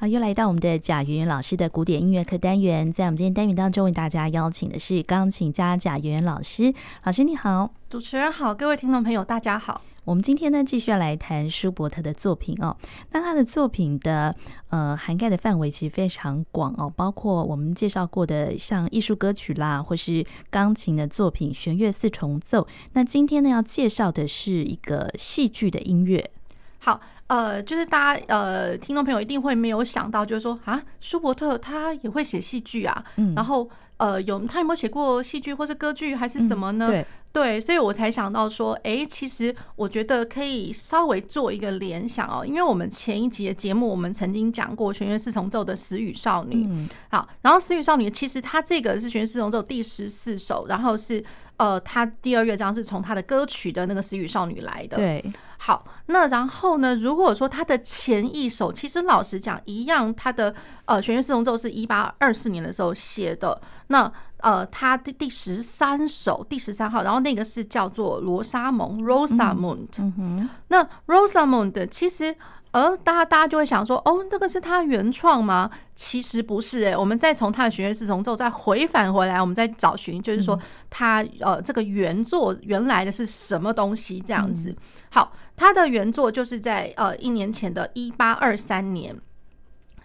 [0.00, 6.72] 好，又来到我们的贾圆圆老师的古典音乐课单元，在我们今天单元当中，为大家邀请的是钢琴家贾圆圆老师。
[7.02, 9.82] 老师你好，主持人好，各位听众朋友大家好。
[10.04, 12.76] 我们今天呢，继续要来谈舒伯特的作品哦。
[13.10, 14.32] 那他的作品的
[14.68, 22.68] 呃涵盖的范围其实非常广哦，包括我们介绍过的像艺术歌曲啦，或是钢琴的作品、弦乐四重奏。
[22.92, 26.30] 那今天呢，要介绍的是一个戏剧的音乐。
[26.78, 27.00] 好。
[27.28, 33.68] 呃，就是大家呃，听众朋友一定会没有想到，就是说啊，舒伯特他也会写戏剧啊，嗯，然后
[33.98, 36.86] 呃，有他有没有写过戏剧或是歌剧还是什么呢？
[36.86, 51.22] 嗯、对对，所以我才想到说，哎，其实我觉得可以稍微做一个联想哦，因为我们前一集的节目我们曾经讲过弦乐四重奏的死与少女，嗯，好，然后死与少女其实它这个是弦乐四重奏第十四首，然后是。
[51.58, 54.96] 呃，它第二乐章是从他的歌曲的那个《死与少女》来的。
[54.96, 55.20] 对，
[55.58, 56.94] 好，那然后呢？
[56.94, 63.60] 如果说他的前一首，其实老实讲，一样，他的呃弦乐四重奏是一八二四年的时候写的。
[63.88, 69.88] 那呃，他的第十三首，第十三号，然后那个是叫做罗莎蒙 （Rosamund）。
[69.98, 72.34] 嗯哼，那 Rosamund 其实。
[72.70, 75.70] 而大家大家就会想说，哦，那个是他原创吗？
[75.94, 80.58] 其实不是诶，我们再从他的弦乐四重奏再回返回来，我们再找寻，就是说
[80.90, 84.74] 他呃这个原作原来的是什么东西这样子。
[85.10, 89.18] 好，他的原作就是在呃一年前的一八二三年。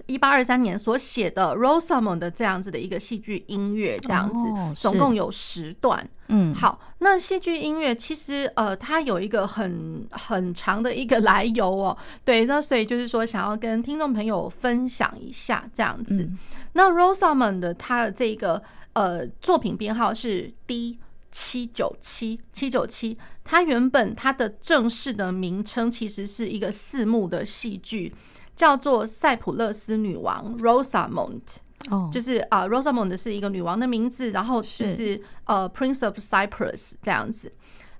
[0.05, 6.07] 一八二三年所写的《Rosamond》的这样子的一个戏剧音乐，这样子，总共有十段。
[6.27, 11.97] 嗯，好，那戏剧音乐其实呃，它有一个很很长的一个 来由哦。
[12.25, 16.29] 对，那所以就是说，想要跟听众朋友分享一下这样子。
[16.73, 18.61] 那《Rosamond》的它的这个
[18.93, 20.97] 呃作品编号是 D
[21.31, 28.13] 七九七七九七，它原本它的正式的名称其实是一个四幕的戏剧。
[28.55, 31.41] 叫做塞浦勒斯女王 Rosamond
[31.89, 37.51] 哦，就是啊，Rosamund 是一个女王的名字，然后就是呃，Prince of Cyprus 这样子。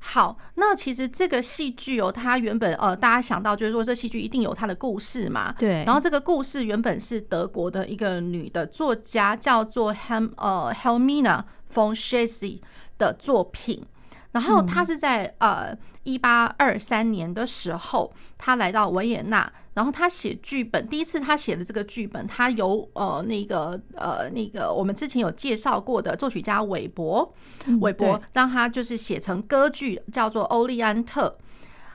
[0.06, 5.84] 好，那其实这个戏剧哦，它原本呃，大家想到就是说这戏剧一定有它的故事嘛，对。
[5.86, 12.60] 然后这个故事原本是德国的一个女的作家叫做 Helmina von Schessie
[12.98, 13.86] 的作品。
[14.34, 15.74] 然后她是在呃
[16.04, 20.88] 一八二三年的时候，她来到维也纳，然后他写剧本。
[20.88, 27.34] 第一次他写的这个剧本，他由呃那个呃那个我们之前有介绍过的作曲家韦伯，
[27.82, 31.38] 韦伯让他就是写成歌剧，叫做《欧利安特》。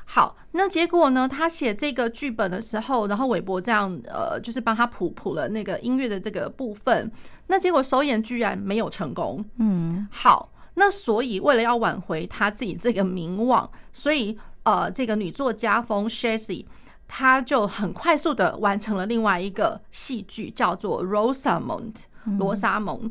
[0.05, 7.11] 好，那结果呢，他写这个剧本的时候，然后韦伯这样呃就是帮他谱谱了那个音乐的这个部分，
[7.49, 9.45] 那结果首演居然没有成功。
[9.59, 10.53] 嗯，好。
[10.81, 16.65] 那所以，为了要挽回他自己这个名望，所以呃，这个女作家 von Schessie，
[17.09, 21.95] 她就很快速的完成了另外一个戏剧，叫做 Rosamond
[22.39, 23.11] 罗莎蒙。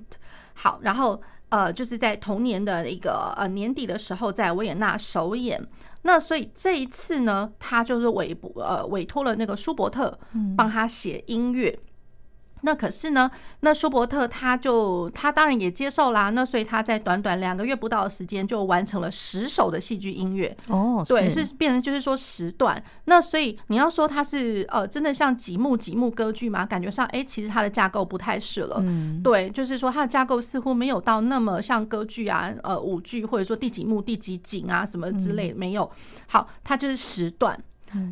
[0.54, 5.68] 好，然后呃，就是在同年的一个呃年底的时候，在维也纳首演。
[6.04, 10.18] 那所以这一次呢，他就是委呃委托了那个舒伯特
[10.56, 11.78] 帮他写音乐。
[12.62, 13.30] 那可是呢，
[13.60, 16.30] 那舒伯特他就他当然也接受啦。
[16.32, 20.56] 那所以他在短短两个月不到的时间就完成了十首的戏剧音乐。
[20.68, 22.84] 哦，对，是变成就是说十段。
[23.06, 26.66] 那所以你要说它是呃真的像几幕几幕歌剧吗？
[26.66, 28.78] 感觉上哎，其实它的架构不太是了。
[28.82, 35.90] 嗯，对，就是说它的架构似乎没有到那么像歌剧啊，呃舞剧或者说第几幕第几景啊什么之类没有。
[36.28, 37.58] 好，它就是十段，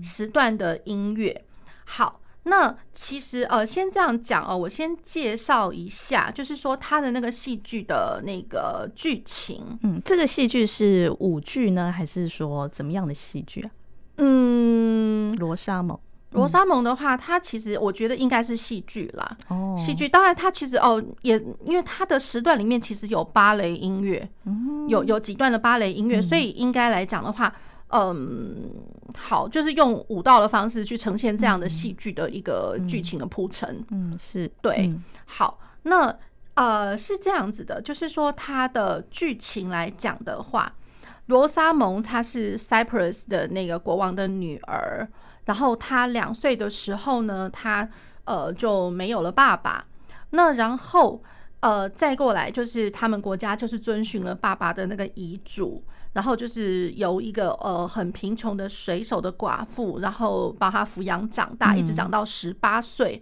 [0.03, 1.43] 十段的音乐。
[1.85, 2.21] 好。
[2.47, 9.63] 那其实呃，先这样讲哦，我先介绍一下，就是说他的那个戏剧的那个剧情。
[9.81, 13.71] 嗯，这个戏剧是舞剧呢，还是说怎么样的戏剧啊？
[14.17, 15.99] 嗯，罗莎蒙，
[16.33, 19.37] 罗莎蒙的话，它其实我觉得应该是戏剧啦。
[19.47, 24.29] 哦，戏剧，当然它其实哦，也因为它的时段里面其实有芭蕾音乐，
[24.87, 27.51] 有有几段的芭蕾音乐，所以应该来讲的话。
[27.97, 28.69] 嗯，
[29.17, 33.81] 好，就是用舞蹈的方式去呈现这样的戏剧的一个剧情的铺陈。
[33.91, 34.93] 嗯，是对。
[35.23, 36.13] 好，那
[36.55, 40.75] 呃是这样子的，就是说它的剧情来讲的话，
[41.27, 45.07] 罗莎蒙她是 Cyprus 的那个国王的女儿，
[45.45, 47.87] 然后她两岁的时候呢，她
[48.25, 49.85] 呃就没有了爸爸。
[50.31, 51.23] 那然后
[51.61, 55.81] 呃再过来就是他们国家就是遵循了爸爸的那个遗嘱。
[56.15, 63.21] 然后就是由一个呃很贫穷的水手的寡妇，然后把他抚养长大，一直长到十八岁。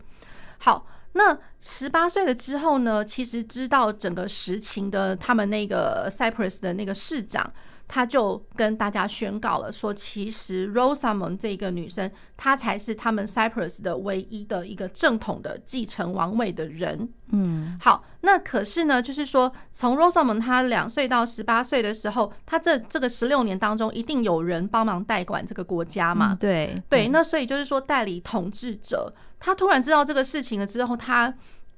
[0.59, 7.51] 好，那十八岁了之后呢，其实知道整个实情的他们那个 Cyprus 的那个市长，
[7.93, 17.07] 他就跟大家宣告了说，其实 Rosamond 这个女生，她才是他们 Cyprus 的唯一的一个正统的继承王位的人。
[17.27, 26.33] 嗯，好，那可是呢，就是说，从 Rosamond 她两岁到十八岁的时候，她这这个十六年当中，一定有人帮忙代管这个国家嘛？
[26.33, 31.31] 嗯、对对，那所以就是说，代理统治者，他突然知道这个事情了之后，他。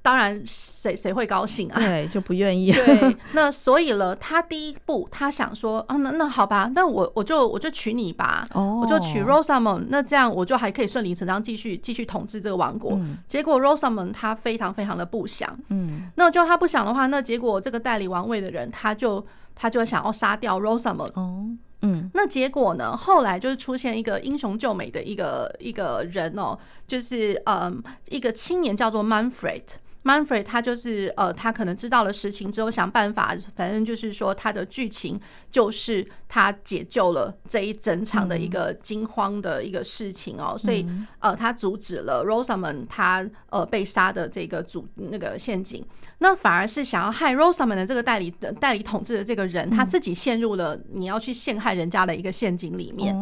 [0.05, 1.79] 当然，谁谁会高兴啊？
[1.79, 2.71] 对， 就不愿意。
[2.71, 12.91] 对，那所以了，他第一步，他想说啊，那那好吧，那我我就我就娶你吧，哦，我就娶 Rosamond，那这样我就还可以顺理成章继续继续统治这个王国。
[12.91, 19.25] 嗯、结果 Rosamond 他非常非常的不想，嗯，那就他不想的话，那结果这个代理王位的人，他就
[19.55, 21.13] 他就想要杀掉 Rosamond。
[21.15, 21.47] 哦，
[21.81, 22.95] 嗯，那结果呢？
[22.95, 26.55] 后来就是出现一个英雄救美的一个一个人哦，
[26.87, 29.63] 就是嗯，一个青年叫做 Manfred。
[30.05, 35.19] Manfred 他就是呃，他可能知道了实情之后，想办法，反正就是说他的剧情
[35.49, 40.85] 就是他解救了这一整场的一个惊慌的一个事情哦，所以
[41.17, 45.83] 呃，他阻止了 Rosamond 他呃被杀的这个主那个陷阱，
[46.19, 53.15] 那反而是想要害 Rosamond 的这个代理的代理统治的这个人，他自己陷入了你要去陷害人家的一个陷阱里面。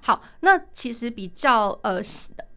[0.00, 2.00] 好，那其实比较呃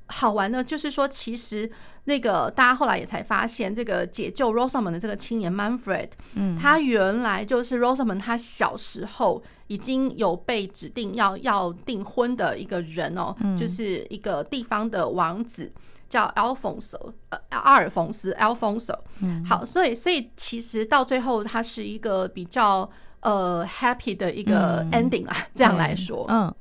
[0.05, 1.71] 好玩的，就是说其实。
[2.05, 15.71] 那个大家后来也才发现，这个解救 Rosamond 的这个青年 Manfred，嗯，他原来就是 Rosamond，他小时候已经有被指定要要订婚的一个人哦，就是一个地方的王子，
[16.09, 18.97] 叫 Alfonso，呃，阿尔冯斯 Alfonso。
[19.19, 22.89] 嗯，好，所以所以其实到最后，他是一个比较
[23.19, 26.51] 呃 happy 的一个 ending 啊，这样来说，嗯。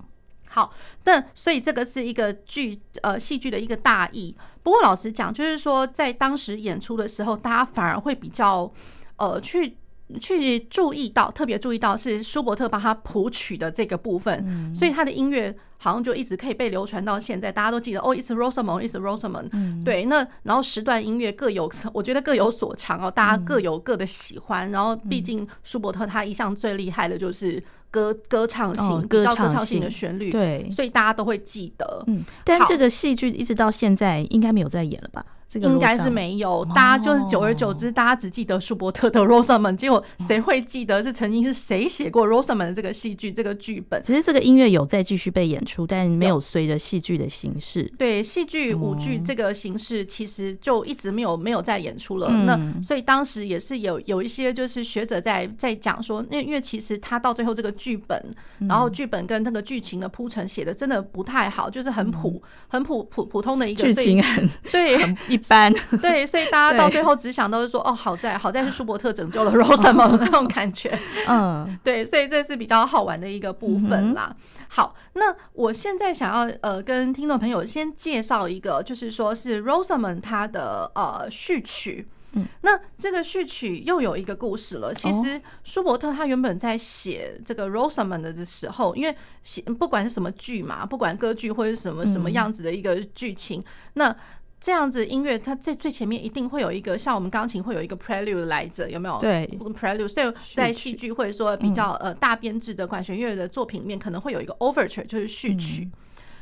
[0.52, 0.74] 好，
[1.04, 4.36] 那所以这个是一个剧呃戏剧的一个大意。
[4.64, 8.70] 不过老实讲，就是说在当时演出的时候，大家反而会比较
[9.16, 9.76] 呃去
[10.20, 15.56] 去注意到，特别注意到是舒伯特帮他谱曲的这个部分，所以他的音乐。
[15.82, 19.48] 好像就一直可以被流传到现在，大家都记得哦，It's Rosamond，It's Rosamond。
[19.52, 24.70] 嗯，对，那然后时段音乐各有， 我觉得各有所长哦，大家各有各的喜欢。
[24.70, 32.04] 然后毕竟舒伯特他一向最厉害的就是歌歌唱性，比较歌唱性的旋律，对，所以大家都会记得。
[32.06, 35.24] 嗯，但这个戏剧一直到现在应该没有在演了吧？
[35.54, 44.00] 应该是没有，大家就是久而久之，大家只记得舒伯特的 Rosamond，结果谁会记得是曾经是谁写过 Rosamond 的这个戏剧这个剧本？
[44.02, 47.82] 其实这个音乐有在继续被演出，但没有随着戏剧的形式。
[47.98, 52.30] 对，戏剧舞剧这个形式其实就一直没有没有再演出了。
[52.30, 58.34] 那所以当时也是有有一些就是学者在在讲说，因为因为其实他到最后这个剧本，
[58.68, 64.96] 然后剧本跟那个剧情的铺陈写的真的不太好，就是很普很普普普通的一个剧情很对
[65.28, 65.39] 一。
[65.48, 70.96] 般 对，所以大家到最后只想到是说，哦，好在好在是舒伯特拯救了 Rosamond 那种感觉，
[71.26, 74.34] 嗯， 对，所以这是比较好玩的一个部分啦。
[74.68, 82.08] 好，那我现在想要呃跟听众朋友先介绍一个，就是说是 Rosamond 他的呃序曲。
[82.32, 84.94] 嗯，那这个序曲又有一个故事了。
[84.94, 89.12] 其实舒伯特他原本在写这个 Rosamond 的时候，因为
[89.42, 93.64] 写不管是什么剧嘛，不管歌剧或者是什么什么样子的一个剧情，
[93.94, 94.14] 那
[94.60, 99.18] 这样子音乐，它最最前面一定会有一个，像我们钢琴会有一个 prelude 来着，有没有？
[99.18, 100.06] 对，prelude。
[100.06, 105.90] 所以在戏剧或者说比较呃大编制的管弦乐的作品里面，可能会有一个 overture，就是序曲。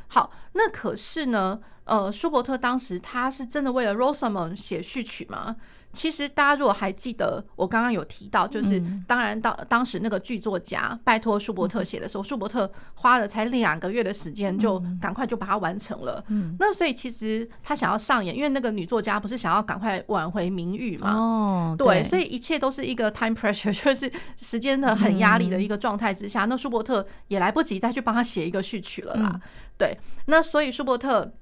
[0.07, 5.55] 好，那可是呢，呃，舒伯特当时他是真的为了 Rosamond 写序曲吗？
[5.91, 16.23] 其实大家如果还记得，我刚刚有提到，就是当然当当时那个剧作家拜托舒伯特写的时候，舒伯特花了才两个月的时间，就赶快就把它完成了。
[16.59, 21.11] 那所以其实他想要上演，因为那个女作家不是想要赶快挽回名誉嘛？
[21.11, 29.41] 哦，对，所以一切都是一个 time pressure， 就是时间的很压力的一个状态之下，那舒伯特也来不及再去帮他写一个序曲了啦。
[29.77, 31.33] 对，那所以舒伯特。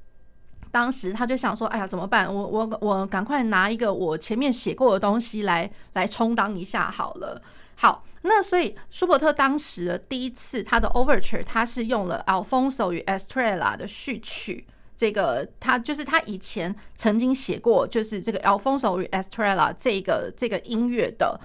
[0.72, 2.34] 当时他就想说：“哎呀，怎么办？
[2.34, 7.42] 我我我赶快拿一个我前面写过的东西来来充当一下好了。”
[7.76, 14.66] 好，那所以舒伯特当时第一次他的 Overture，他是用了 Alfonso 与 Estrella 的序曲。
[14.96, 21.40] 这个他就是他以前曾经写过，就是这个 Alfonso 与 Estrella 这个这个音乐的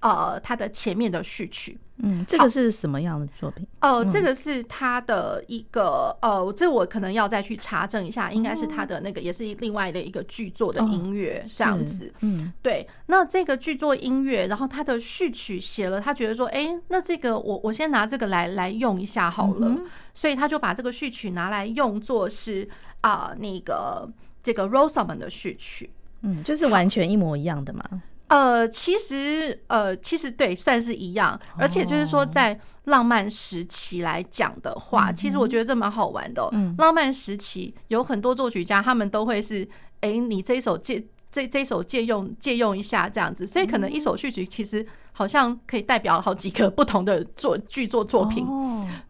[0.00, 1.78] 呃，他的前面的序曲。
[1.98, 3.66] 嗯，这个是什么样的作品？
[3.80, 12.12] 呃，这个是他的一个呃，这我可能要再去查证一下，应该是他的那个，也是另外的一个剧作的音乐这样子。
[12.20, 12.86] 嗯，对。
[13.06, 19.80] 那这个剧作音乐，然后他的序曲写了，他觉得说，哎，那这个我我先拿这个来来用一下好了，
[20.12, 22.68] 所以他就把这个序曲拿来用作是
[23.00, 24.06] 啊，那个
[24.42, 25.88] 这个 Rosamond 的序曲。
[26.20, 27.82] 嗯，就是完全一模一样的嘛。
[28.28, 31.38] 呃，其实呃，其实对，算是一样。
[31.56, 39.68] 而且就是说，在浪漫时期来讲的话，哦、其实我觉得这蛮好玩的、浪漫时期有很多作曲家，他们都会是，
[40.00, 44.86] 哎，你这一首借这这一首借用借用一下这样子，所以可能一首序曲其实。
[45.18, 48.46] 好像可以代表好几个不同的作剧作作品，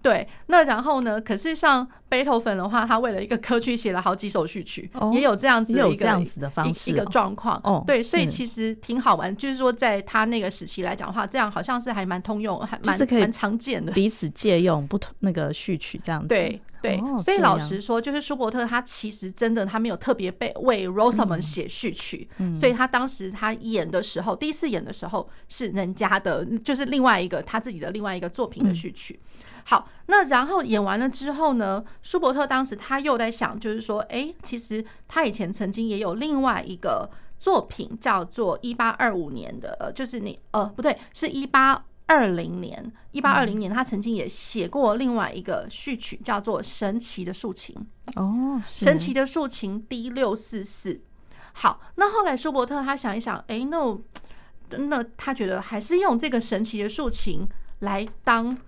[0.00, 0.24] 对。
[0.46, 1.20] 那然后呢？
[1.20, 7.60] 可是像贝多芬的话，他为了一个歌曲写了好几首序曲，也有这样子的一个这样子的方式一个状况。
[7.84, 9.36] 对，所以其实挺好玩。
[9.36, 16.28] 就是说，在他那个时期来讲的话，这样好像是还蛮通用，还蛮蛮常见的，彼此借用不同那个序曲这样子。
[16.28, 29.18] 对对，所以老实说，就是舒伯特他其实真的他没有特别被为 Rosamund 写序曲，所以他当时他演的时候，第一次演的时候是人家的就是另外一个他自己的另外一个作品的序曲。
[29.64, 47.76] 好，那然后演完了之后呢，舒伯特当时他又在想，就是说，哎，其实他以前曾经也有另外一个作品叫做一八二五年的，呃，就是你呃不对，是一八二零年，一八二零年他曾经也写过另外一个序曲，叫做《神奇的竖琴》
[48.20, 51.00] 哦，《神奇的竖琴》D 六四四。
[51.52, 54.00] 好，那后来舒伯特他想一想，哎，那我。
[54.68, 57.46] 那他觉得还是用这个神奇的竖琴
[57.78, 58.58] 来当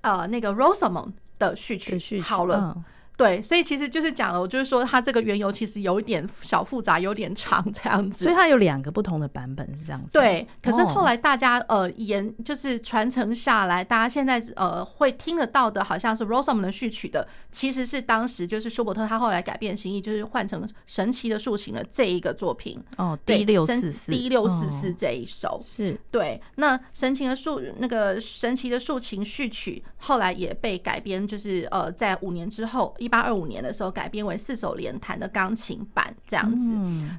[0.00, 2.74] 呃那个 Rosamond 的序曲好了。
[3.20, 8.24] 对，所以其实就是讲了，我就是说，它这个缘由其实有一点小复杂，有点长这样子。
[8.24, 10.08] 所以它有两个不同的版本是这样子。
[10.10, 22.82] 对，可是后来大家呃沿就是传承下来，大家现在呃会听得到的，好像是 Rosamond 的序曲的，其实是当时就是舒伯特他后来改变心意，就是换成神奇的竖琴的这一个作品。
[22.96, 26.40] 哦，D 六四四，D 六四四这一首是对。
[26.54, 33.09] 那神奇的竖那个神奇的竖琴序曲后来也被改编，就是呃在五年之后一。
[33.10, 36.72] 一八二五年的时候改编为四手联弹的钢琴版这样子，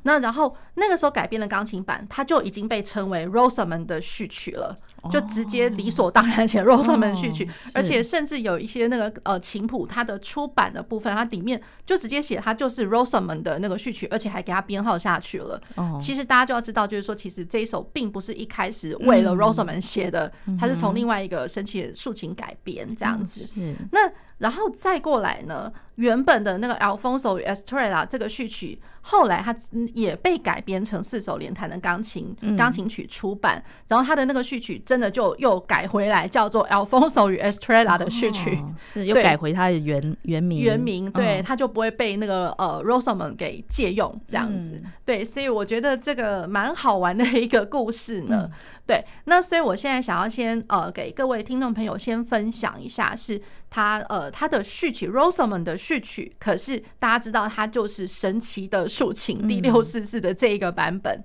[0.03, 4.73] 那然后那个时候改编的钢琴版，它就已经被称为 Rosamond 的序曲了，
[5.11, 15.61] 就直接理所当然写 Rosamond 序曲，而且甚至有一些那个呃琴谱，它的出版的部分，它里面就直接写它就是 Rosamond 的那个序曲，而且还给它编号下去了。
[15.99, 23.53] 其实大家就要知道，就是说其实这一首并不是一开始为了 Rosamond 写的，它是从另外一个神奇的竖琴改编这样子。
[23.91, 24.09] 那
[24.41, 29.55] 然后再过来呢，原本的那个 Alfonso 与 Estrella 这个序曲，后来它
[29.93, 33.63] 也被改编成四手联弹的钢琴钢琴曲出版。
[33.87, 44.81] 然后他的那个序曲真的就又改回来，叫做 Alfonso 与 Estrella 的序曲，是又改回他的原原名原名，对，他就不会被那个呃 Rosamond 给借用这样子。
[45.05, 48.47] 对，所以我觉得这个蛮好玩的一个故事呢。
[48.87, 53.39] 对，那所以我现在想要先呃给各位听众朋友先分享一下，是
[53.69, 54.31] 他呃。
[54.31, 61.23] 他的序曲 Rosamond 的序曲，可是大家知道，他就是神奇的竖琴第六四四的这一个版本。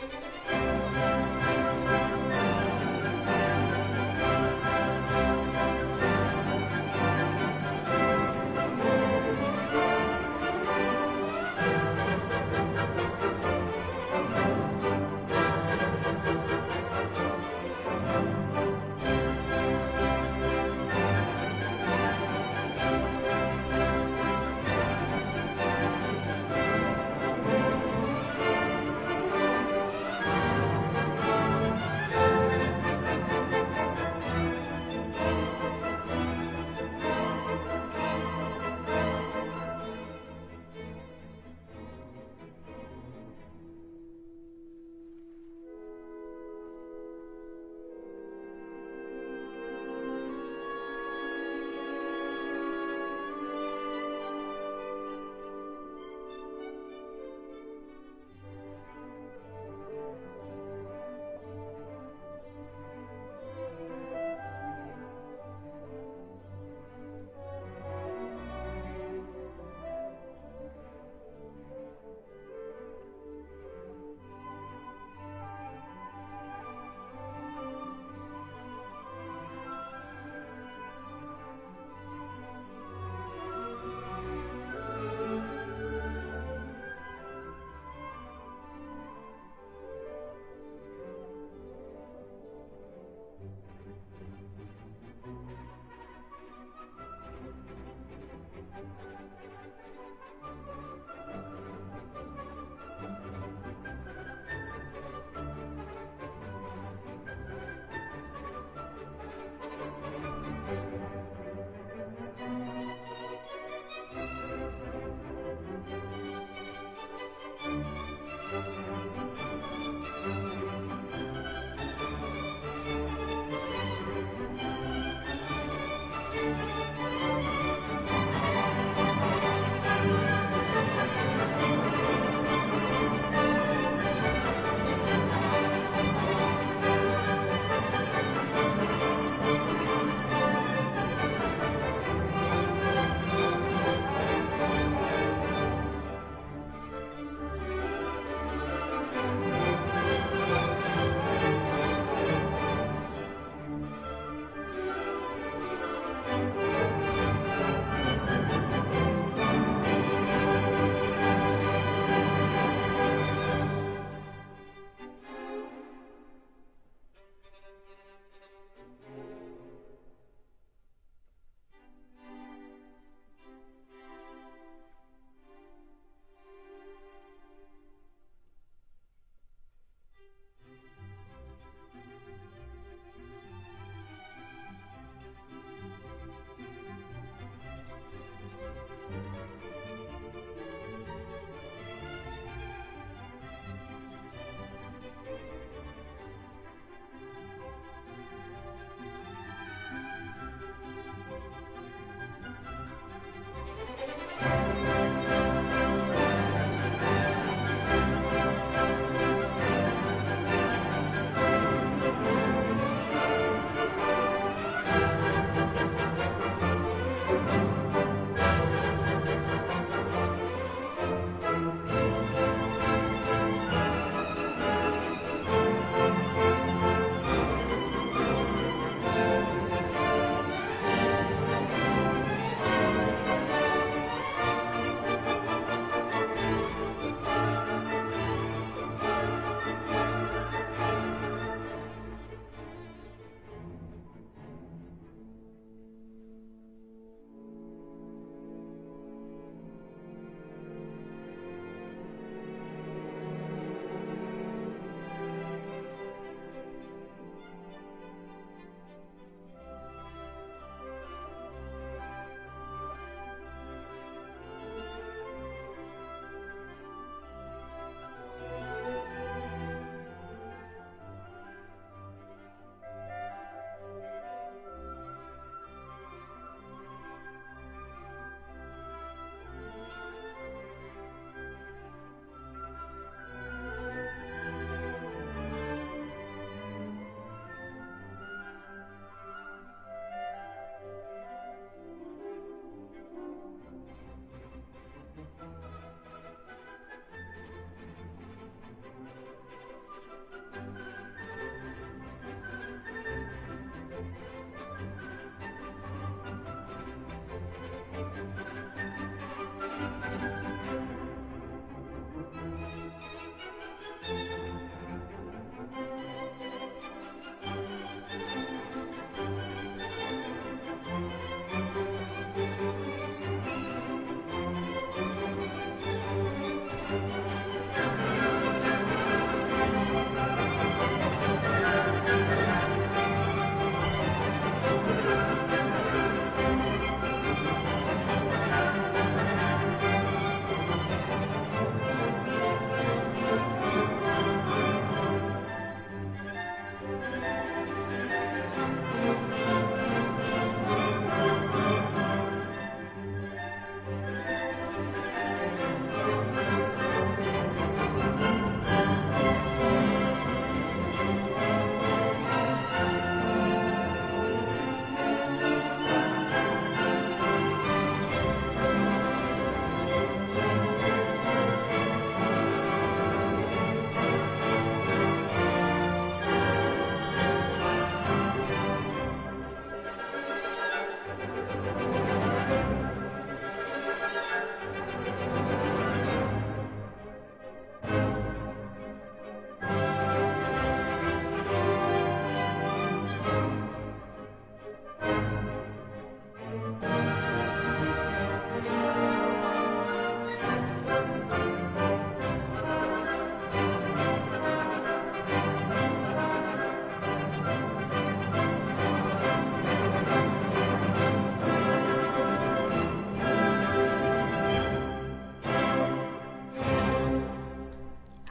[0.00, 0.57] Música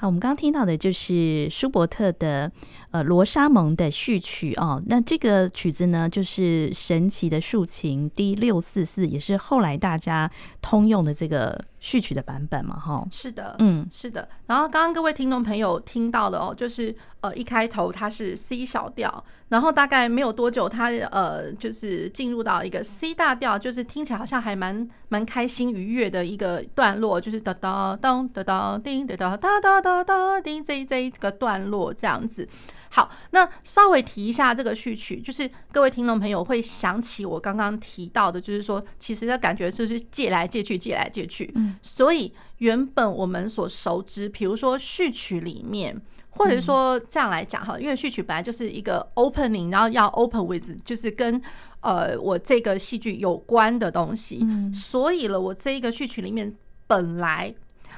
[0.08, 2.50] 我们刚刚听到的就是舒伯特的
[2.92, 10.30] 呃罗莎蒙的序曲哦，那这个曲子呢，就是神奇的竖琴 D 六四四，也是后来大家
[10.62, 13.06] 通用的这个序曲的版本嘛，哈。
[13.12, 14.28] 是的，嗯，是的。
[14.46, 32.48] 然后刚刚各位听众朋友听到的哦，就是呃一开头它是 C 小调，然后大概没有多久，它呃就是进入到一个 C 大调，就是听起来好像还蛮蛮开心愉悦的一个段落，就是哒哒咚哒哒叮哒哒哒哒哒哒叮这这一个段落这样子。
[32.90, 41.52] 好，那稍微提一下这个序曲，就是各位听众朋友会想起我刚刚提到的，就是说其实的感觉就是借来借去，借来借去。
[41.56, 51.42] 嗯，所以原本我们所熟知，比如说序曲里面，或者说这样来讲哈，因为序曲本来就是一个 opening，然后要 open with，就是跟
[51.82, 54.40] 呃我这个戏剧有关的东西。
[54.42, 56.56] 嗯，所以了，我这一个序曲里面
[56.88, 57.54] 本来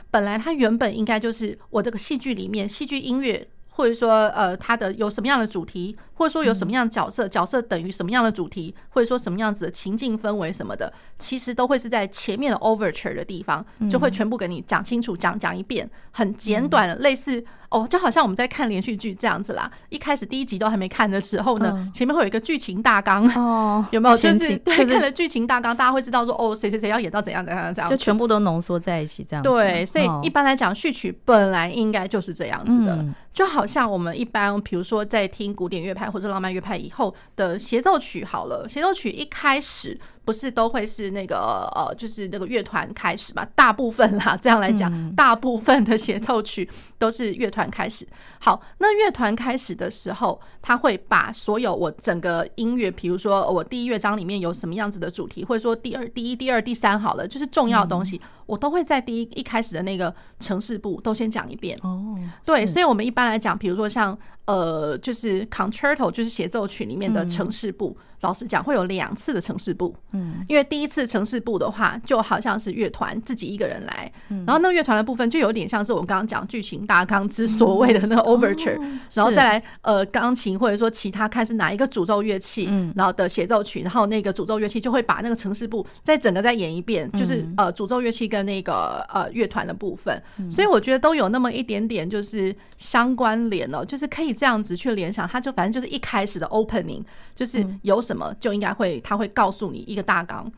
[0.10, 3.47] 本来它原本应该就是我这个戏剧里面戏剧音乐。
[3.79, 17.41] 或者说，呃，它的有什么样的主题，或者说有什么样的角色，角色等于什么样的主题，或者说什么样子的情境氛围什么的，其实都会是在前面的 overture 的地方，就会全部给你讲清楚，讲讲一遍，很简短的，类似。
[17.69, 19.71] 哦，就好像我们在看连续剧这样子啦。
[19.89, 24.17] 一开始第一集都还没看的时候呢，前面会有一个剧情大纲，哦， 有没有？
[24.17, 29.43] 就是对，看了剧情大纲，大家会知道说，哦，谁谁谁要演到怎样怎样怎样，就全部都浓缩在一起这样。
[29.43, 39.99] 对，所以一般来讲，序曲本来应该就是这样子的，就好像我们一般，比如说在听古典乐派或者浪漫乐派以后的协奏曲，好了，协奏曲一开始。
[40.25, 43.43] 不是都会是那个呃，就是那个乐团开始嘛？
[43.55, 48.08] 大部分啦， 这样来讲，大部分的协奏曲都是乐团开始。
[48.39, 61.77] 好，那乐团开始的时候，他会把所有我整个音乐，比如说我第一乐章里面有什么样子的主题，或者说第二、第一、第二、第三，好了，就是重要的东西，我都会在第一一开始的那个城市部都先讲一遍。
[61.84, 64.17] 哦，对，所以我们一般来讲，比如说像
[64.49, 67.95] 呃，就是 concerto，就是协奏曲里面的城市部。
[68.21, 74.12] 老实讲，会有两次的城市部，嗯，因为第一次城市部的话，就好像是乐团自己一个人来，
[74.45, 78.77] 然后那乐团的部分就有点像是我们刚刚讲剧情大纲之所谓的那个 overture，
[79.13, 97.04] 然后再来呃钢琴或者说其他看是哪一个主奏乐器，然后的协奏曲，然后那个主奏乐器就会把那个城市部再整个再演一遍，就是呃主奏乐器跟那个呃乐团的部分，所以我觉得都有那么一点点就是相关联哦，就是可以这样子去联想，他就反正就是一开始的 opening
[97.36, 97.99] 就是有。
[98.10, 100.49] 什么就应该会，他会告诉你一个大纲。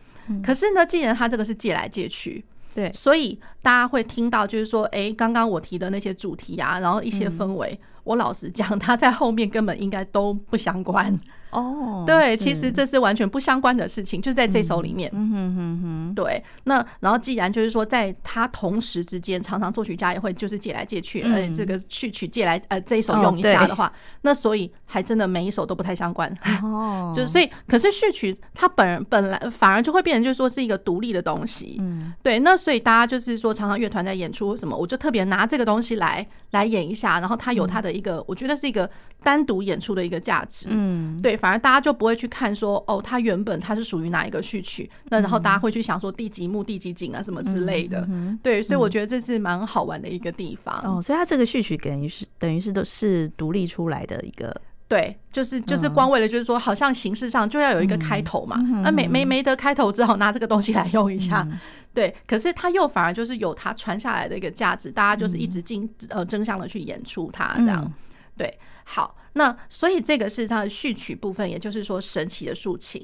[0.41, 2.41] 可是呢，既然他这个是借来借去，
[2.73, 11.19] 对，所以大家会听到就是说，哎，刚刚我提的那些主题啊，然后一些氛围，我老实讲，他在后面根本应该都不相关。
[11.51, 15.09] 哦，对，其实这是完全不相关的事情，就在这首里面。
[15.13, 16.43] 嗯哼哼哼，对。
[16.63, 26.33] 那然后既然就是说，在他同时之间，常常作曲家也会就是借来借去，呃，这个序曲借来呃这一首用一下的话，那所以还真的每一首都不太相关。
[26.63, 31.77] 哦， 就是所以，可是序曲它本人本来反而就会变成就是说是一个独立的东西。
[31.79, 32.39] 嗯，对。
[32.39, 38.89] 那所以大家就是说，常常乐团在演出什么，我就特别拿这个东西来来演一下，然后它有它的一个，我觉得是一个
[39.23, 40.67] 单独演出的一个价值。
[40.69, 41.37] 嗯，对。
[41.37, 48.07] 反而大家就不会去看说哦，它原本它是属于哪一个序曲，那然后大家会去想说第几幕第几景啊什么之类的，
[48.43, 50.75] 对，所以我觉得这是蛮好玩的一个地方。
[50.83, 54.53] 哦，所以它这个序曲等于是等于是都是独立出来的一个，
[54.87, 61.47] 对，就是就是光为了就是说，好像形式上就要有一个开头嘛，那没没没得开头，只好拿这个东西来用一下，
[61.93, 62.13] 对。
[62.27, 67.91] 可是它又反而就是有它传下来的一个价值，大家就是一直竞呃争相的去演出它这样，
[68.37, 69.15] 对，好。
[69.33, 73.01] 那所以这个是它的序曲部分，也就是说神奇的竖琴。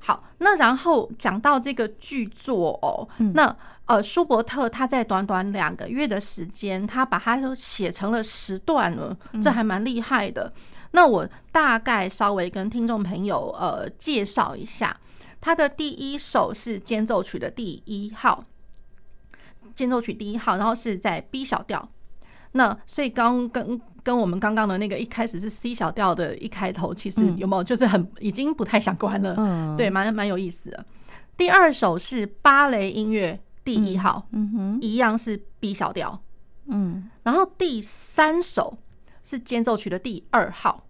[0.00, 3.54] 好，那然后讲到这个剧作哦，那
[3.84, 10.50] 呃舒伯特他在短短两个月的时间，他把它都写成了十段了，这还蛮厉害的。
[10.92, 14.98] 那我大概稍微跟听众朋友呃介绍一下，
[15.38, 18.42] 他的第一首是间奏曲的第一号，
[19.74, 21.86] 间奏曲第一号，然后是在 B 小调。
[22.52, 29.34] 那所以刚跟跟我们刚刚的那个一开始是 C 小调的一开头，其实有没有就是很已经不太相关了？
[29.36, 30.86] 嗯，对，蛮蛮有意思的。
[31.36, 36.22] 第二首是芭蕾音乐第一号，嗯哼，一样是 B 小调，
[36.68, 38.78] 嗯，然后第三首
[39.22, 40.86] 是间奏曲的第二号，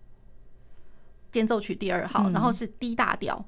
[1.32, 3.44] 间奏曲第二号，然后是 D 大调。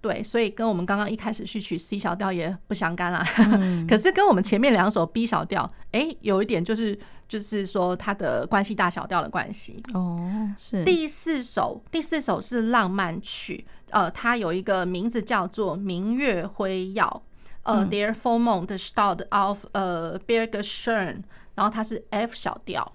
[0.00, 3.22] 对，所以跟我们刚刚一开始序曲 C 小调也不相干啦。
[3.36, 9.82] 嗯、 可是跟我们前面两首 B 小调，哎，有一点就是就是说它的关系大小调的关系。
[9.92, 10.84] 哦，是。
[10.84, 17.22] 第四首，第四首是浪漫曲，呃，它有一个名字叫做《明月辉耀》，
[17.64, 21.22] 呃、嗯、，Der Vollmond Statt auf 呃 Berge schön，
[21.54, 22.92] 然后它是 F 小调。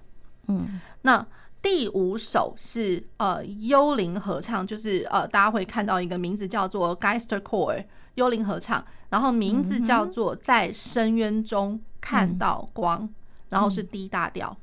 [0.48, 1.26] 嗯，那。
[1.66, 13.10] 第五首是呃幽灵合唱，就是呃大家会看到一个名字叫做 Geisterchor 幽灵合唱，然后名字叫做在深渊中看到光，
[13.50, 14.56] 然后是 D 大调。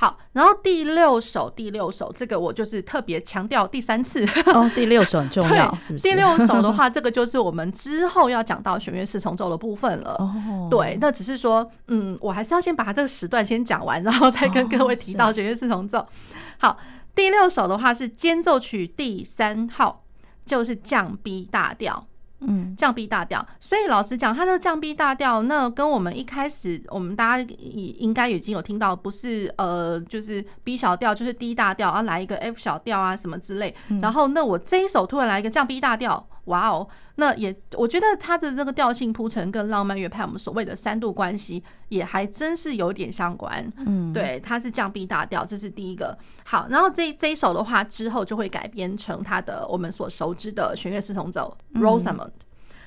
[0.00, 6.08] 好，然后第六首，第六首这个我就是特别强调第三次哦，第六首很重要， 是不是？
[6.08, 10.16] 第六首的话，这个就是我们之后要讲到弦乐四重奏的部分了。
[10.18, 16.06] 哦，对，那只是说，嗯，我还是要先把它这个时段先讲完，然后再跟各位提到弦乐四重奏。
[16.56, 16.78] 好，
[17.14, 20.04] 第六首的话是间奏曲第三号，
[20.46, 22.06] 就是降 B 大调。
[22.40, 33.74] 嗯，降 B 大调，所以老实讲，它的降 B 大调，那跟我们一开始我们大家应该已经有听到，不是呃，就是 B 小调，就是 D 大调，啊，来一个 F 小调啊什么之类。
[34.00, 43.70] 然后那我这一首突然来一个降 B 大调，哇哦，那也我觉得它的这个调性铺陈跟浪漫乐派我们所谓的三度关系也还真是有点相关。
[43.76, 46.16] 嗯，对，它是降 B 大调，这是第一个。
[46.44, 52.30] 好，然后这这一首的话之后就会改编成它的我们所熟知的弦乐四重奏 Rosamunde。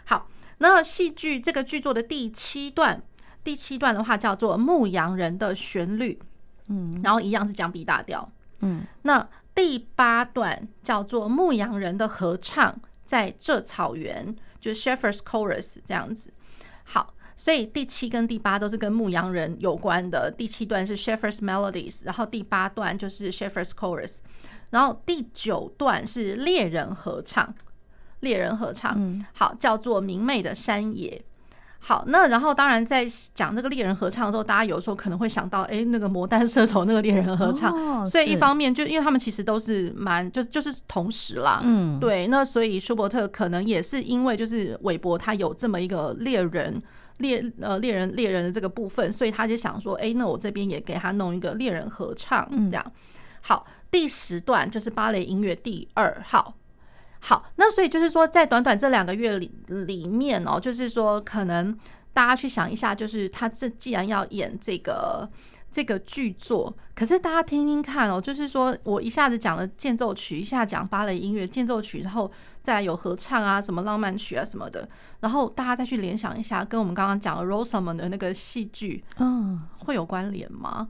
[0.06, 3.02] 好，那戏剧这个剧作的第七段，
[3.44, 6.20] 第七段的话叫做《牧羊人的旋律》，
[6.70, 12.72] 嗯，然后一样是降 B 大调，嗯，那第八段叫做《牧羊人的合唱》，
[13.04, 16.34] 在这草原，就是 Shepherd's Chorus 这样子。
[16.84, 20.34] 好，所以第七跟第八都是跟牧羊人有关的。
[20.36, 24.20] 第七段是 Shepherd's Melodies，然后第八段就是 Shepherd's Chorus，
[24.70, 27.54] 然后第九段是猎人合唱。
[28.22, 31.22] 猎人合唱，好，叫做明媚的山野。
[31.86, 37.74] 好，那然后当然在讲这个猎人合唱的时候，大家有时候可能会想到，哎，那个魔弹射手那个猎人合唱。
[38.08, 42.28] 所以一方面就因为他们其实都是蛮就就是同时啦，嗯，对。
[42.28, 46.82] 那所以舒伯特可能也是因为就是韦伯他有这么一个猎人
[47.18, 52.92] 猎呃猎人猎人的这个部分，所以他就想说，哎，那我这边也给他弄一个猎人合唱这样。
[53.42, 56.56] 好，第十段就是芭蕾音乐第二号。
[57.26, 61.74] 好，那所以就是说，在短短这两个月里里面哦，就是说，可能
[62.12, 65.30] 大家去想一下，就是他这既然要演这个
[65.72, 72.32] 这个剧作，可是大家听听看哦，就是说我一下子讲了间奏曲，一下讲芭蕾音乐间奏曲，然后。
[72.64, 74.88] 再来有合唱啊，什么浪漫曲啊什么的，
[75.20, 80.88] 然后大家再去联想一下，跟我们刚刚讲的 Rosamond 的那个戏剧，嗯，会有关联吗？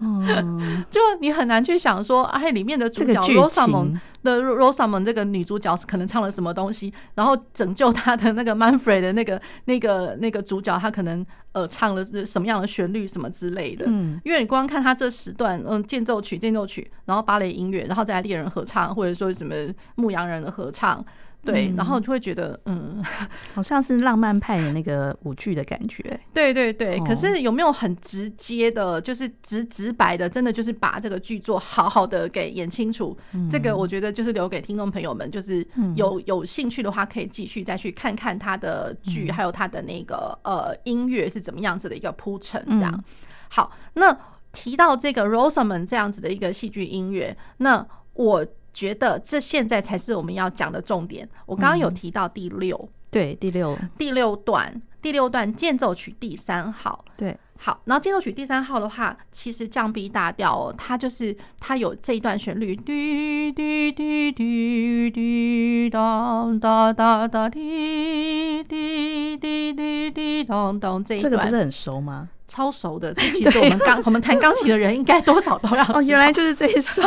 [0.00, 13.84] 嗯， 就你很难去想说，哎，里面的主角 Rosamond 的 Rosamond 这个女主角可能唱了什么东西，然后拯救她的那个 Manfred 的那个那个那个主角，他可能呃唱了什么样的旋律什么之类的。
[13.88, 19.54] 嗯，因为你光看他这十段，嗯，间奏曲、间奏曲，然后芭蕾音乐，然后再来猎人合唱，或者说什么
[19.96, 20.78] 牧羊人的合唱。
[20.78, 21.04] 唱
[21.44, 23.02] 对，然后就会觉得，嗯，
[23.54, 26.02] 好像是浪漫派的那个舞剧的感觉。
[26.34, 33.16] 对对对，可是有没有很直接的，就是直直白的，真的就是把这个剧作好好的给演清楚？
[33.48, 42.62] 这个我觉得就是留给听众朋友们，就是有有兴趣的话，可以继续再去看看他的剧，还有他的那个呃音乐是怎么样子的一个铺陈。
[42.70, 43.04] 这样
[43.48, 44.14] 好，那
[44.58, 48.46] 提到这个 Rosamond 这样子的一个戏剧音乐，那我。
[48.70, 51.28] 觉得这现在才是我们要讲的重点。
[51.46, 57.82] 我刚刚有提到第六，嗯、对，第六第六段，第六段间奏曲第三号，对，好。
[57.84, 72.28] 然后间奏曲第三号的话，其实降 B 大调，它就是它有这一段旋律，滴滴滴滴滴当当当当滴滴滴滴滴当当，这一段这个不是很熟吗？
[72.46, 75.84] 超熟的，这其实我们钢我们弹钢琴的人应该多少都要。
[75.92, 77.02] 哦，原来就是这一首。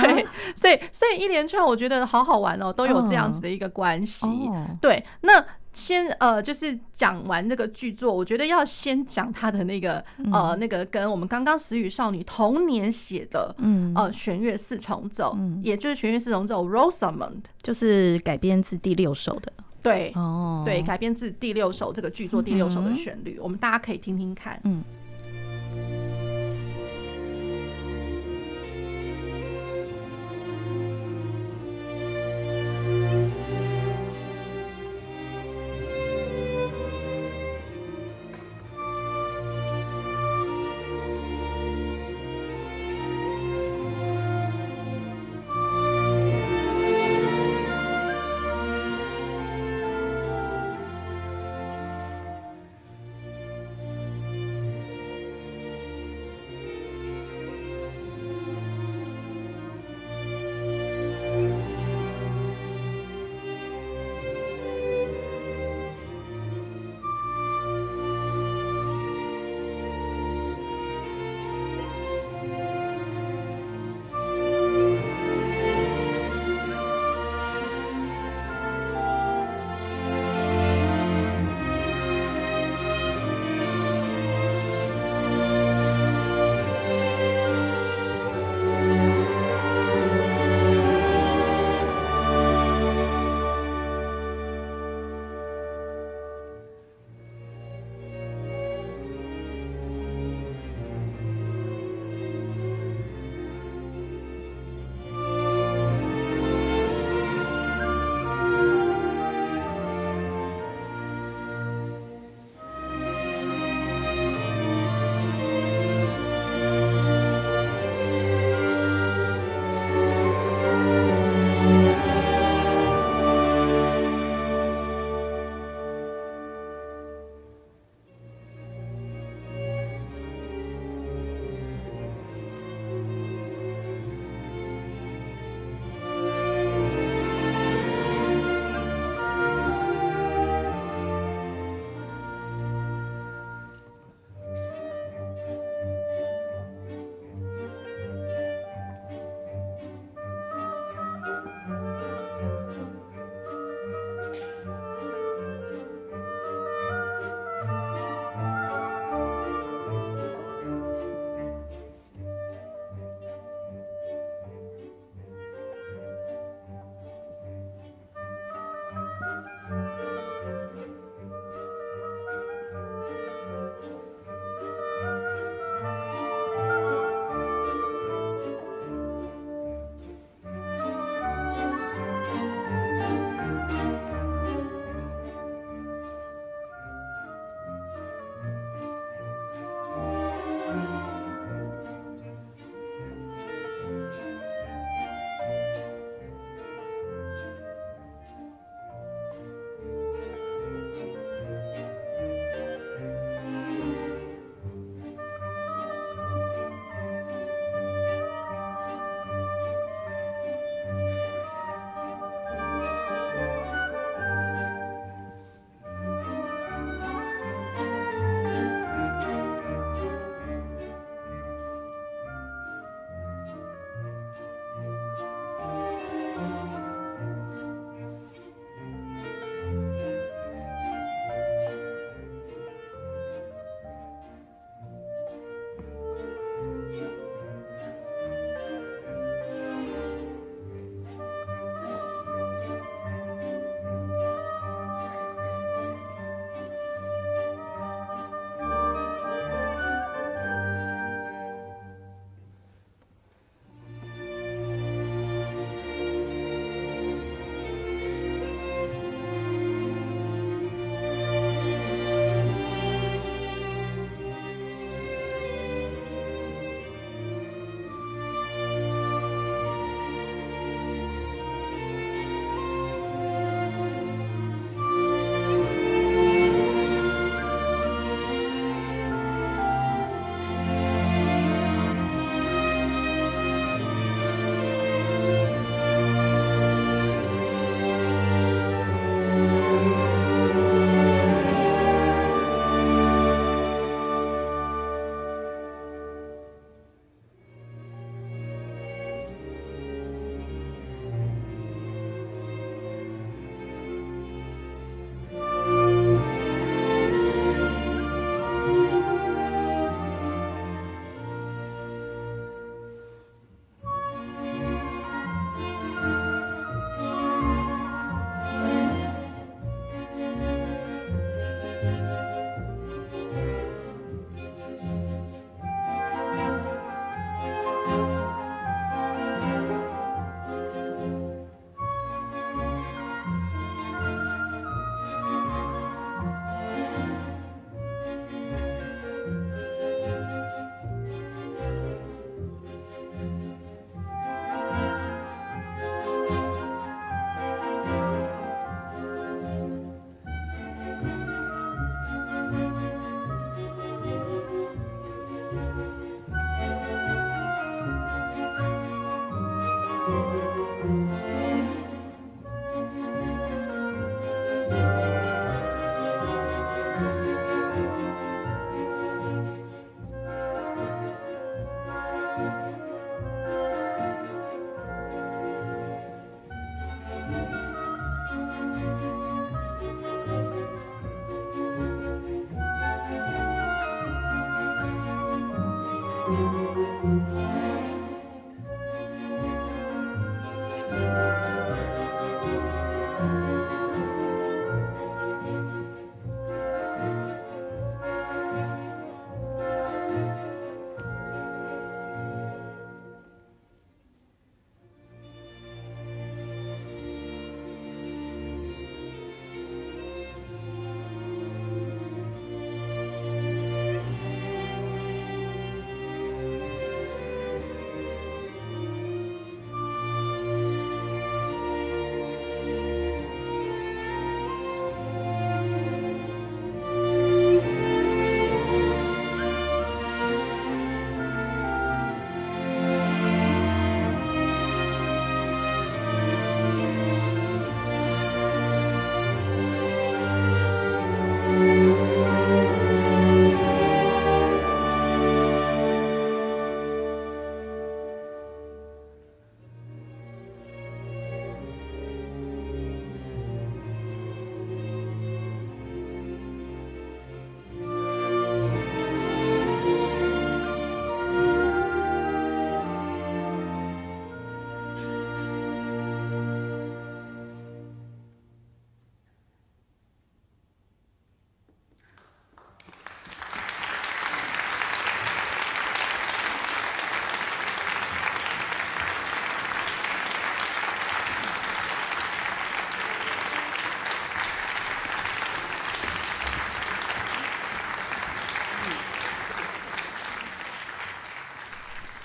[0.00, 4.26] 对，所以所以一连串我觉得好好玩哦，都有这样子的一个关系。
[4.80, 5.44] 对，那
[5.80, 19.50] 先呃，就是讲完这个剧作，我觉得要先讲他的那个呃那个跟我们刚刚死与少女同年写的嗯呃弦乐四重奏，也就是弦乐四重奏 Rosamond，就是改编自第六首的。
[19.82, 24.60] 对，哦，对，改编自第六首这个剧作第六首的旋律，我们大家可以听听看。
[24.64, 24.84] 嗯。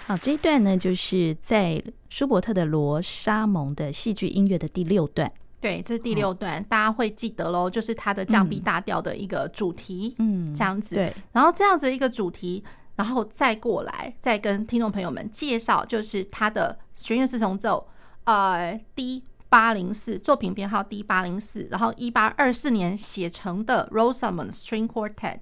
[0.08, 5.32] 好，这一段呢，就是在舒伯特的罗莎蒙的戏剧音乐的第六段。
[5.60, 10.94] 对，这是第六段，哦、大家会记得喽，就是它的降 B 大调的一个主题，嗯，这样子。
[10.94, 12.64] 对，然后这样子一个主题，
[12.96, 17.88] 然后再过来，再跟听众朋友们介绍，就是它的弦乐四重奏，
[18.26, 25.40] 呃，D 八零四作品编号 D 八零四，然后一八二四年写成的 Rosamond String Quartet。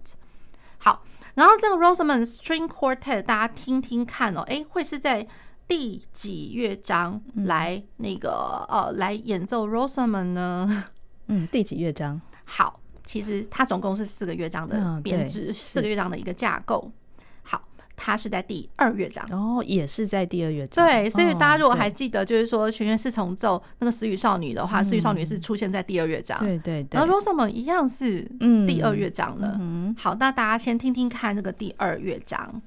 [0.77, 1.03] 好，
[1.35, 5.27] 然后这个 Rosamond String Quartet，大家听听看哦，哎，会是在。
[5.65, 10.85] 第几乐章来那个、嗯、呃来演奏 Rosamond 呢？
[11.27, 12.19] 嗯，第几乐章？
[12.45, 16.91] 好，其实它总共是四个乐章的编制，嗯、四个乐章的一个架构。
[17.95, 20.85] 好，它是在第二乐章哦，也是在第二乐章。
[20.85, 26.37] 对，所以大家如果还记得，就是说弦乐四重奏那个死与少女的话，死与、嗯、少女是出现在第二乐章。
[26.39, 26.99] 对对对。
[26.99, 28.21] 然后 Rosamond 一样是
[28.67, 29.57] 第二乐章了。
[29.59, 32.61] 嗯，好，那大家先听听看这个第二乐章。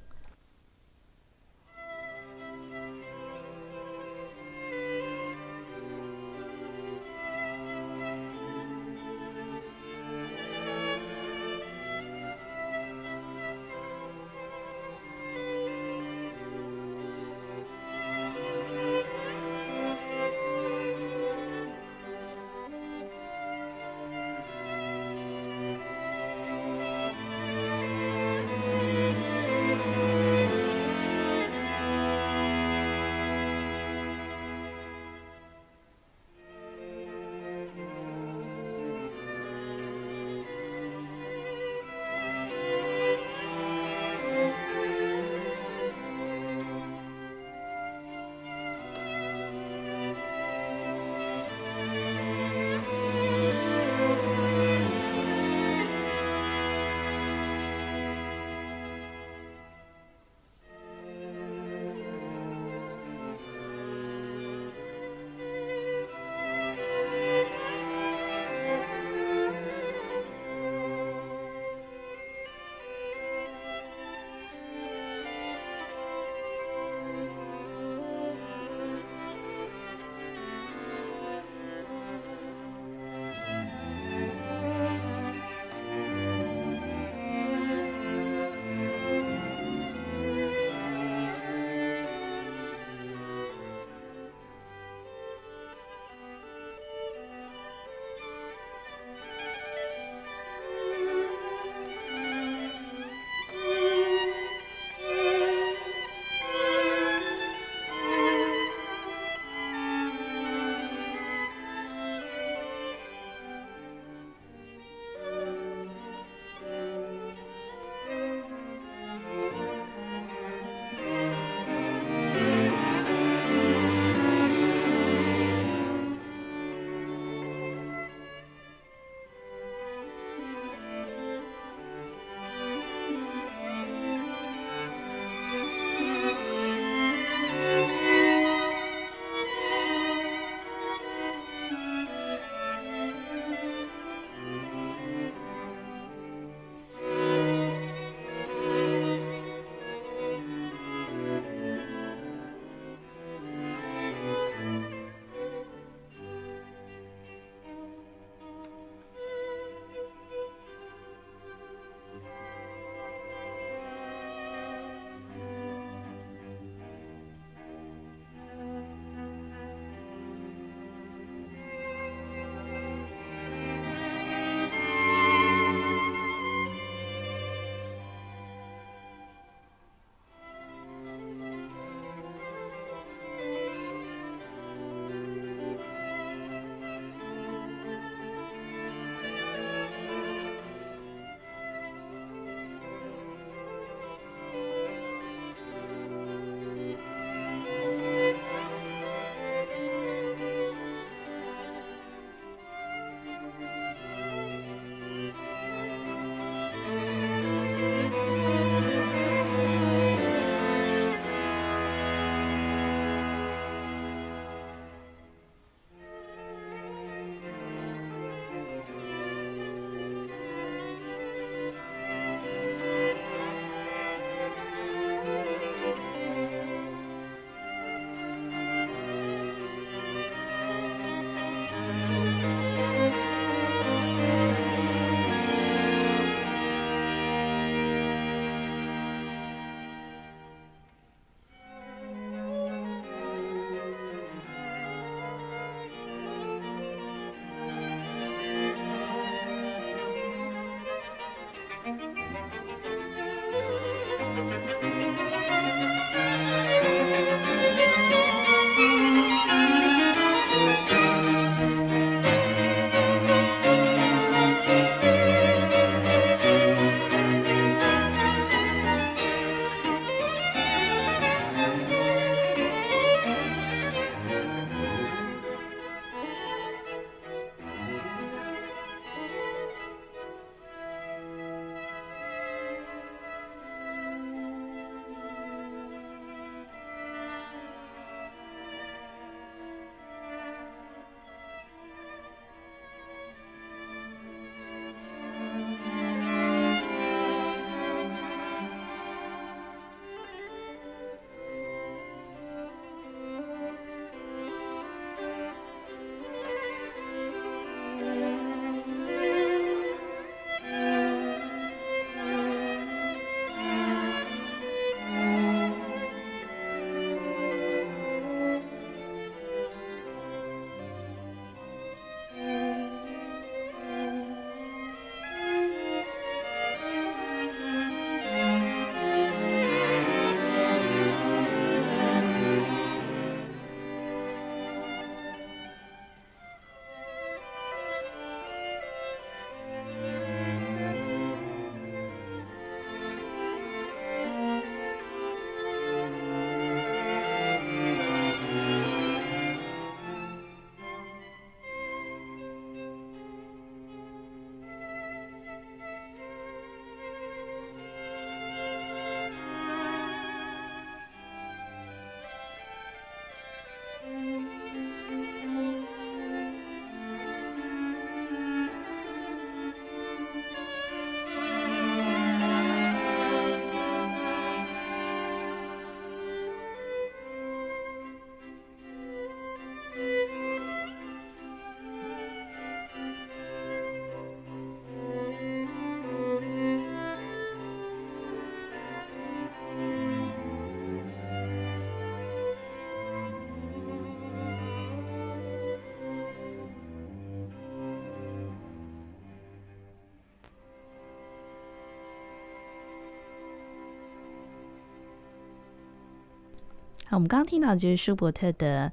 [407.09, 408.91] 好，我们刚刚听到的就是舒伯特的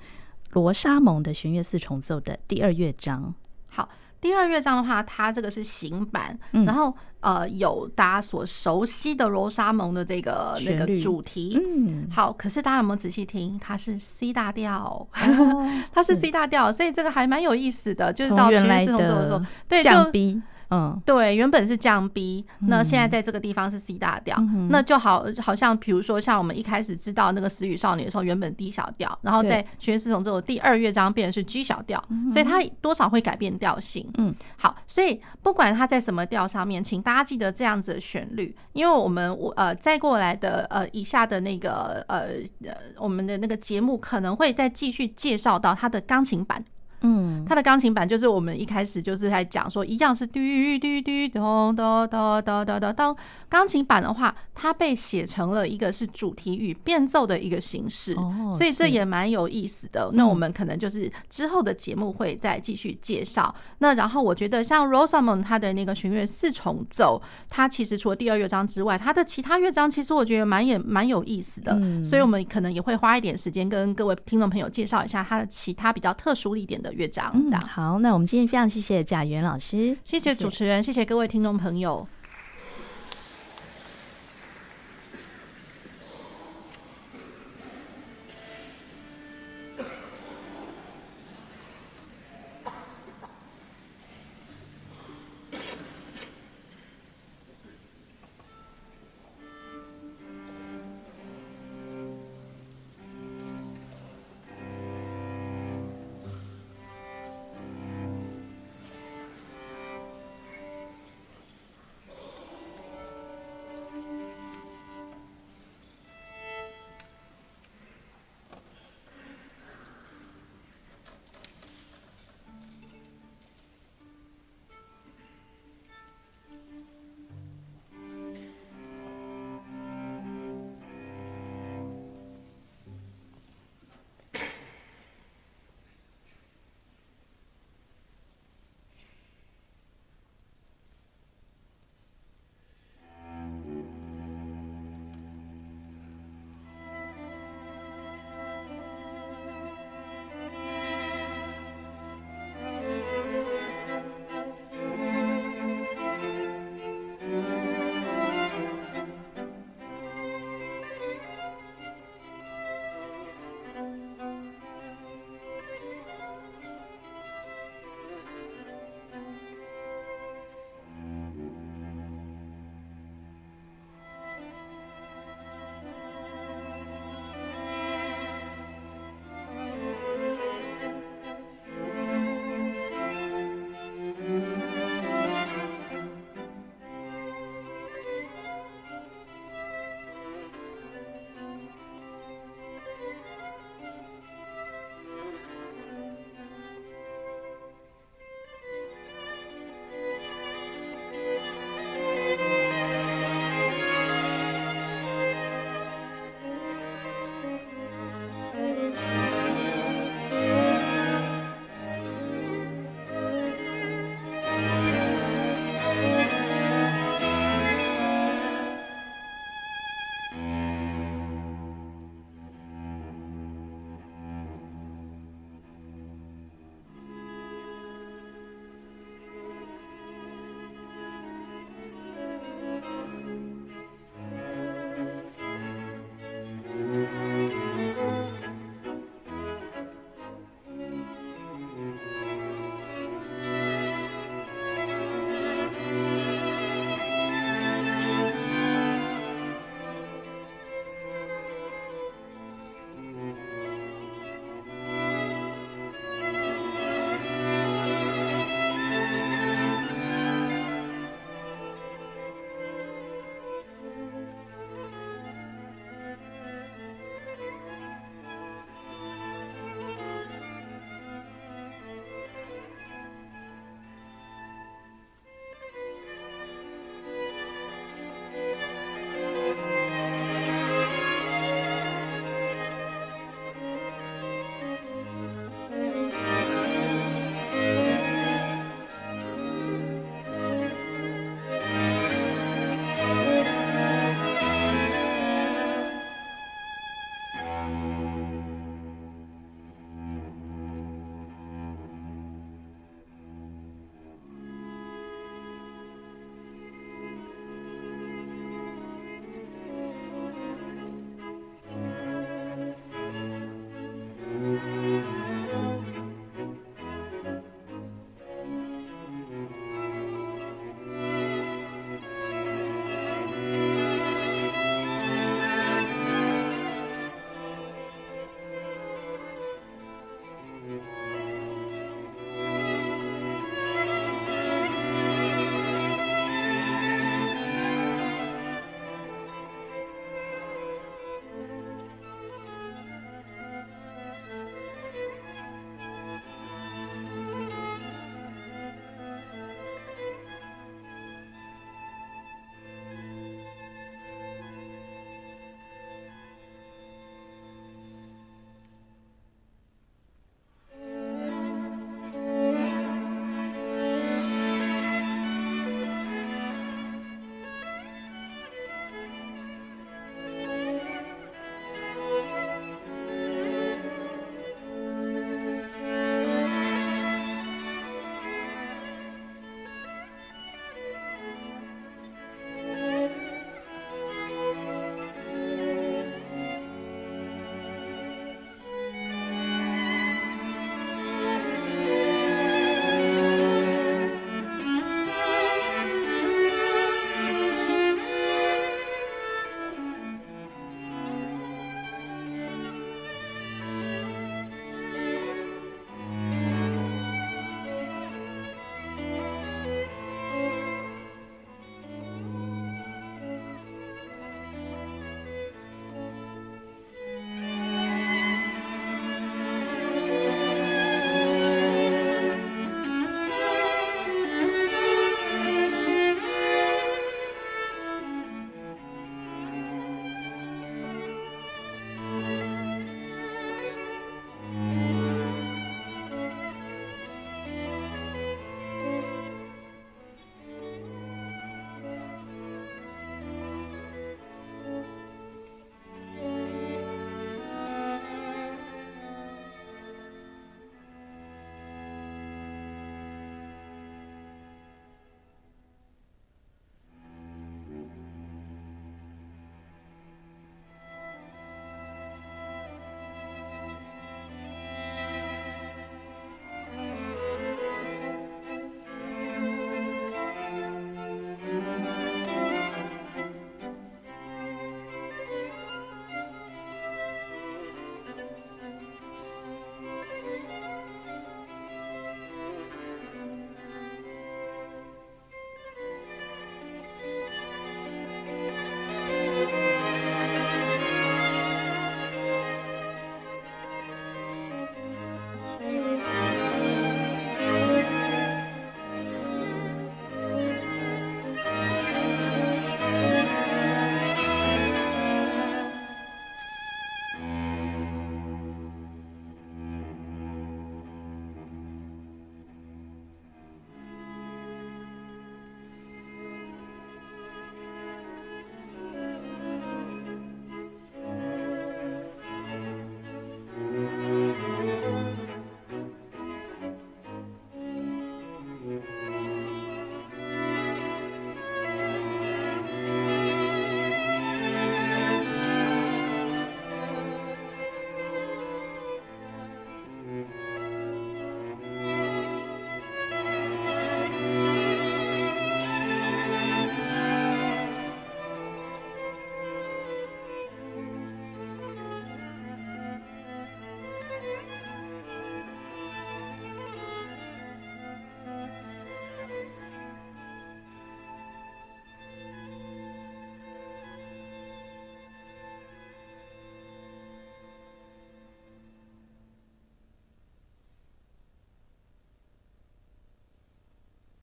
[0.51, 3.33] 罗莎蒙的弦乐四重奏的第二乐章。
[3.71, 3.89] 好。
[4.21, 13.59] 第二乐章的话，它这个是行版，嗯、然后呃有大家所熟悉的罗莎蒙的这个那个主题，嗯，好，可是大家有没有仔细听？
[13.59, 20.41] 它是 C 大调，哦、 它是 C 大调，所以这个还蛮有意思的，就是到弦乐四重奏的时候，对，就 B。
[20.73, 34.09] 嗯，对，原本是降 B，那现在在这个地方是 C 大调，嗯、那就好，好像比如说像我们一开始知道那个死与少女的时候，原本 D 小调，然后在弦乐四重奏第二乐章变成是 G 小调，所以它多少会改变调性。
[34.17, 42.29] 嗯，好，所以不管它在什么调上面，请大家记得这样子的旋律，因为我们我呃再过来的呃以下的那个呃
[42.65, 46.63] 呃我们的那个节目可能会再继续介绍到它的钢琴版。
[47.03, 50.39] 嗯，它的钢琴版就是我们一开始就是在讲说，一样是嘟
[50.79, 53.17] 嘟嘟咚咚咚咚咚咚咚。
[53.49, 58.15] 钢琴版的话，它被写成了一个是主题与变奏的一个形式，
[58.53, 60.09] 所以这也蛮有意思的。
[60.13, 63.53] 那我们可能就是之后的节目会再继续介绍。
[63.79, 71.77] 那然后我觉得像 Rosamond 他的那个弦乐四重奏，它其实除了第二乐章之外，它的其他乐章其实我觉得蛮也蛮有意思的。
[72.03, 76.92] 所以我们可能也会花一点时间跟各位听众朋友介绍一下它的其他比较特殊一点的。
[76.93, 77.61] 乐章，这样。
[77.67, 82.07] 好，那我们今天非常谢谢贾元老师，谢谢主持人，谢谢，谢谢各位听众朋友。